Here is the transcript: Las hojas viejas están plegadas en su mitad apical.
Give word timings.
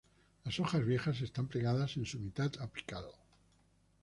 Las 0.45 0.59
hojas 0.59 0.83
viejas 0.83 1.21
están 1.21 1.45
plegadas 1.47 1.95
en 1.95 2.07
su 2.07 2.17
mitad 2.19 2.51
apical. 2.59 3.05